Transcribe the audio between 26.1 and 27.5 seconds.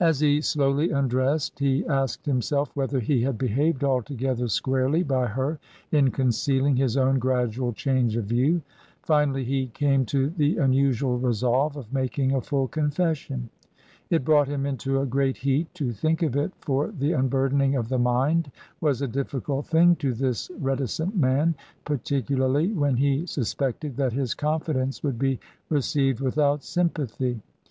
without sympathy.